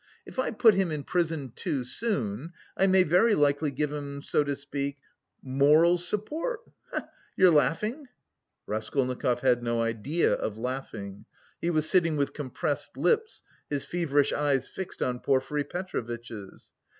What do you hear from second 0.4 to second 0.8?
put